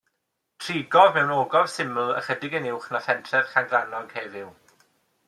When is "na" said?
2.95-3.03